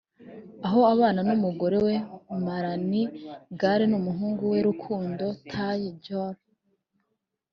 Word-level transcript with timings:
aho 0.67 0.79
abana 0.93 1.19
n’umugore 1.27 1.77
we 1.85 1.95
Melanie 2.45 3.09
Gale 3.59 3.85
n’umuhungu 3.91 4.41
we 4.51 4.59
Rukundo 4.69 5.25
Taye 5.51 5.89
Jr 6.05 6.35